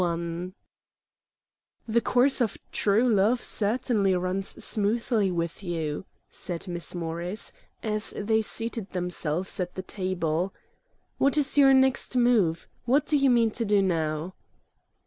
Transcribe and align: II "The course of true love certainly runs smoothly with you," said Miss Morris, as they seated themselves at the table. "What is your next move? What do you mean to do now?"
II 0.01 0.53
"The 1.87 2.01
course 2.01 2.41
of 2.41 2.57
true 2.71 3.07
love 3.07 3.43
certainly 3.43 4.15
runs 4.15 4.47
smoothly 4.65 5.29
with 5.29 5.61
you," 5.61 6.05
said 6.27 6.67
Miss 6.67 6.95
Morris, 6.95 7.51
as 7.83 8.09
they 8.17 8.41
seated 8.41 8.89
themselves 8.93 9.59
at 9.59 9.75
the 9.75 9.83
table. 9.83 10.55
"What 11.19 11.37
is 11.37 11.55
your 11.55 11.75
next 11.75 12.15
move? 12.15 12.67
What 12.85 13.05
do 13.05 13.15
you 13.15 13.29
mean 13.29 13.51
to 13.51 13.63
do 13.63 13.79
now?" 13.83 14.33